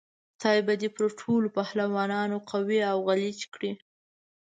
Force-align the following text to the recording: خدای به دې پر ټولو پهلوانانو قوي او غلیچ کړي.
خدای 0.39 0.59
به 0.67 0.73
دې 0.81 0.89
پر 0.95 1.07
ټولو 1.19 1.47
پهلوانانو 1.57 2.37
قوي 2.49 2.79
او 2.91 2.97
غلیچ 3.07 3.41
کړي. 3.53 3.71